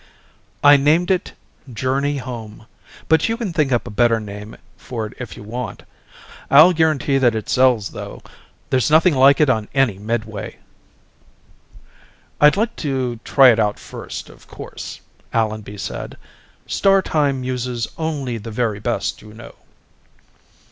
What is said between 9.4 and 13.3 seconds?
on any midway." "I'd like to